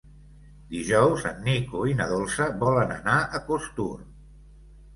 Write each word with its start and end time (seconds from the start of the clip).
Dijous 0.75 1.25
en 1.31 1.37
Nico 1.49 1.83
i 1.91 1.93
na 2.01 2.09
Dolça 2.13 2.49
volen 2.65 2.97
anar 2.99 3.21
a 3.41 3.45
Costur. 3.53 3.91